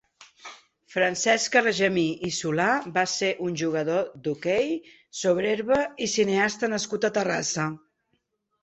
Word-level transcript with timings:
Francesc 0.93 1.57
Argemí 1.61 2.05
i 2.29 2.31
Solà 2.39 2.69
va 2.97 3.03
ser 3.13 3.31
un 3.49 3.59
jugador 3.63 4.09
d'hoquei 4.25 4.75
sobre 5.23 5.53
herba 5.55 5.81
i 6.09 6.11
cineasta 6.19 6.73
nascut 6.77 7.09
a 7.09 7.15
Terrassa. 7.21 7.71